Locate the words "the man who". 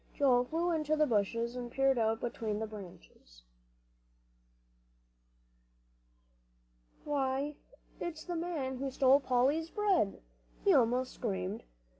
8.23-8.89